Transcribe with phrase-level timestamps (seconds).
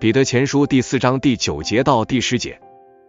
[0.00, 2.58] 彼得前书第四章第九节到第十节，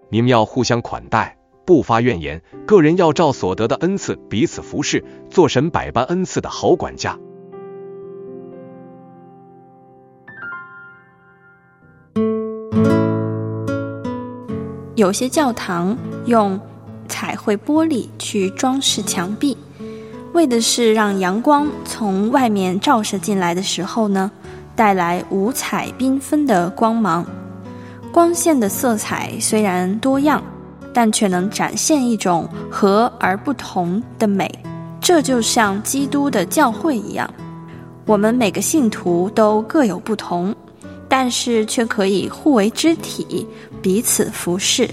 [0.10, 2.42] 你们要互相款待，不发怨言。
[2.68, 7.18] 个人要照所得的恩赐彼此服侍，做神百般恩赐的好管家。
[14.96, 16.60] 有些教堂用
[17.08, 19.58] 彩绘玻璃去装饰墙壁，
[20.34, 24.30] 为的是让阳光从外面照射进来的时候呢。
[24.76, 27.26] 带来五彩缤纷的光芒，
[28.12, 30.42] 光线的色彩虽然多样，
[30.94, 34.50] 但却能展现一种和而不同的美。
[35.00, 37.32] 这就像基督的教会一样，
[38.06, 40.56] 我们每个信徒都各有不同，
[41.10, 43.48] 但是却可以互为肢体，
[43.82, 44.90] 彼此服侍。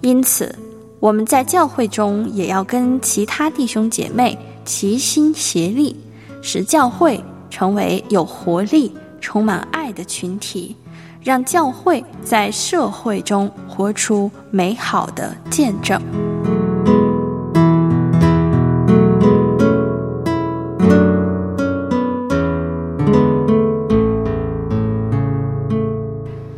[0.00, 0.54] 因此，
[0.98, 5.94] 我们在教会中也要跟其他弟兄姐妹齐心协力，
[6.42, 7.22] 使教会。
[7.50, 10.74] 成为有活力、充满爱的群体，
[11.22, 16.00] 让教会在社会中活出美好的见证。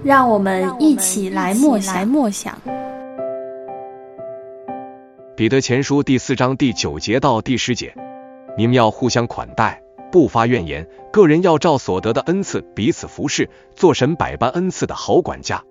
[0.05, 2.57] 让我们一起来默来默想。
[5.35, 7.95] 彼得前书第四章第九节到第十节，
[8.59, 9.83] 你们要互相款待。
[10.13, 15.65] 不发怨言，个人要照所得的恩赐彼此服侍，做神百般恩赐的好管家。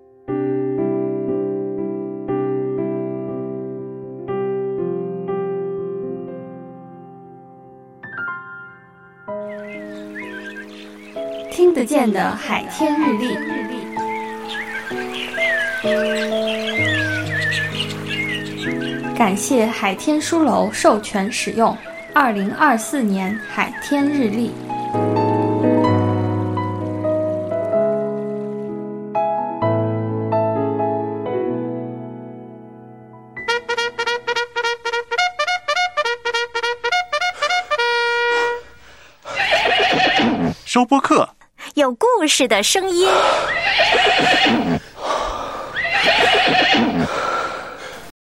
[11.52, 13.36] 听得见的海天日历，
[19.14, 21.76] 感谢海天书楼授权使用。
[22.14, 24.52] 二零二四年海天日历，
[40.66, 41.26] 收播客，
[41.74, 43.08] 有故事的声音。